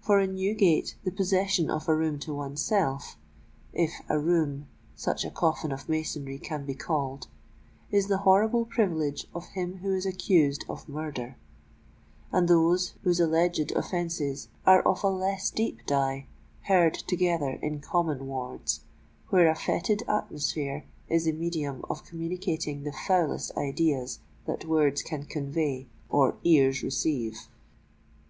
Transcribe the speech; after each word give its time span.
For 0.00 0.20
in 0.20 0.36
Newgate 0.36 0.94
the 1.04 1.10
possession 1.10 1.68
of 1.68 1.86
a 1.86 1.94
room 1.94 2.18
to 2.20 2.34
oneself—if 2.34 3.92
a 4.08 4.18
room 4.18 4.68
such 4.96 5.22
a 5.22 5.30
coffin 5.30 5.70
of 5.70 5.86
masonry 5.86 6.38
can 6.38 6.64
be 6.64 6.72
called—is 6.74 8.06
the 8.06 8.16
horrible 8.24 8.64
privilege 8.64 9.26
of 9.34 9.48
him 9.48 9.80
who 9.82 9.94
is 9.94 10.06
accused 10.06 10.64
of 10.66 10.88
murder; 10.88 11.36
and 12.32 12.48
those 12.48 12.94
whose 13.02 13.20
alleged 13.20 13.70
offences 13.72 14.48
are 14.64 14.80
of 14.84 15.04
a 15.04 15.08
less 15.10 15.50
deep 15.50 15.84
dye, 15.84 16.24
herd 16.62 16.94
together 16.94 17.58
in 17.60 17.80
common 17.80 18.26
wards, 18.26 18.80
where 19.28 19.46
a 19.50 19.54
fetid 19.54 20.02
atmosphere 20.08 20.86
is 21.10 21.26
the 21.26 21.32
medium 21.32 21.84
of 21.90 22.06
communicating 22.06 22.84
the 22.84 22.94
foulest 23.06 23.54
ideas 23.58 24.20
that 24.46 24.64
words 24.64 25.02
can 25.02 25.26
convey 25.26 25.86
or 26.08 26.36
ears 26.44 26.82
receive. 26.82 27.46